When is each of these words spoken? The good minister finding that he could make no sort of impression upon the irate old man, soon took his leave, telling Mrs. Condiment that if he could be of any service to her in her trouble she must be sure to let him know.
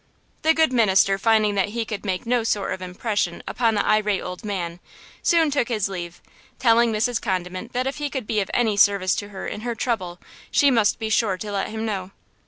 The 0.41 0.55
good 0.55 0.73
minister 0.73 1.19
finding 1.19 1.53
that 1.53 1.69
he 1.69 1.85
could 1.85 2.03
make 2.03 2.25
no 2.25 2.43
sort 2.43 2.73
of 2.73 2.81
impression 2.81 3.43
upon 3.47 3.75
the 3.75 3.85
irate 3.85 4.23
old 4.23 4.43
man, 4.43 4.79
soon 5.21 5.51
took 5.51 5.67
his 5.67 5.87
leave, 5.89 6.23
telling 6.57 6.91
Mrs. 6.91 7.21
Condiment 7.21 7.71
that 7.73 7.85
if 7.85 7.97
he 7.97 8.09
could 8.09 8.25
be 8.25 8.39
of 8.39 8.49
any 8.51 8.75
service 8.77 9.15
to 9.17 9.29
her 9.29 9.45
in 9.45 9.61
her 9.61 9.75
trouble 9.75 10.19
she 10.49 10.71
must 10.71 10.97
be 10.97 11.11
sure 11.11 11.37
to 11.37 11.51
let 11.51 11.67
him 11.69 11.85
know. 11.85 12.09